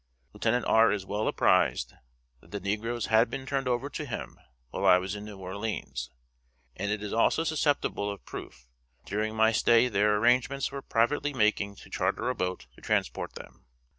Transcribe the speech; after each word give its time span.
Lieutenant 0.33 0.65
R. 0.65 0.91
is 0.91 1.05
well 1.05 1.27
apprised 1.27 1.93
that 2.39 2.49
the 2.49 2.59
negroes 2.59 3.05
had 3.05 3.29
been 3.29 3.45
turned 3.45 3.67
over 3.67 3.87
to 3.91 4.03
him 4.05 4.39
while 4.71 4.83
I 4.83 4.97
was 4.97 5.13
in 5.13 5.25
New 5.25 5.37
Orleans; 5.37 6.09
and 6.75 6.89
it 6.89 7.03
is 7.03 7.13
also 7.13 7.43
susceptible 7.43 8.09
of 8.09 8.25
proof 8.25 8.65
that 9.03 9.09
during 9.11 9.35
my 9.35 9.51
stay 9.51 9.89
there 9.89 10.15
arrangements 10.17 10.71
were 10.71 10.81
privately 10.81 11.33
making 11.33 11.75
to 11.75 11.89
charter 11.91 12.31
a 12.31 12.33
boat 12.33 12.65
to 12.73 12.81
transport 12.81 13.35
them. 13.35 13.67